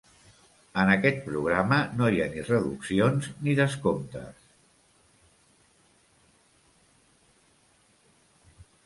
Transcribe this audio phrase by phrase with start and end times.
[0.83, 4.49] En aquest programa no hi ha ni reduccions ni descomptes.